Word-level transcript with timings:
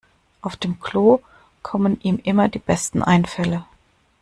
Auf 0.41 0.55
dem 0.55 0.79
Klo 0.79 1.19
kommen 1.61 2.01
ihm 2.01 2.17
immer 2.23 2.49
die 2.49 2.57
besten 2.57 3.03
Einfälle. 3.03 3.65